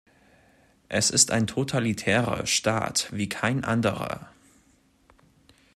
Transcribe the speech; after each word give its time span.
Es 0.89 1.11
ist 1.11 1.29
ein 1.29 1.45
totalitärer 1.45 2.47
Staat 2.47 3.09
wie 3.11 3.29
kein 3.29 3.63
anderer. 3.63 4.29